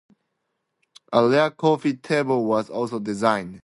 A 1.13 1.29
rare 1.29 1.51
coffee 1.51 1.95
table 1.95 2.43
was 2.47 2.71
also 2.71 2.97
designed. 2.97 3.59